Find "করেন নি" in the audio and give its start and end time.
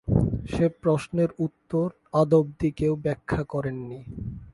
3.43-3.99